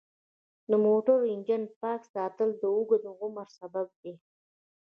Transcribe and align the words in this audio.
د 0.69 0.71
موټر 0.85 1.17
انجن 1.33 1.61
پاک 1.81 2.01
ساتل 2.13 2.49
د 2.57 2.63
اوږد 2.75 3.03
عمر 3.21 3.47
سبب 3.59 3.87
دی. 4.01 4.13